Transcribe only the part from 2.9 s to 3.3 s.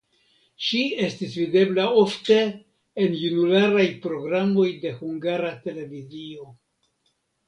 en